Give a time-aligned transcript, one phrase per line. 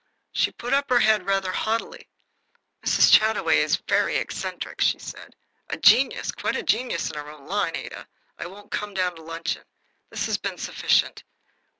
[0.31, 2.09] She put up her head rather haughtily.
[2.83, 3.13] "Mrs.
[3.15, 5.35] Chataway is very eccentric," she said.
[5.69, 7.75] "A genius, quite a genius in her own line.
[7.75, 8.07] Ada,
[8.39, 9.65] I won't come down to luncheon.
[10.09, 11.23] This has been sufficient.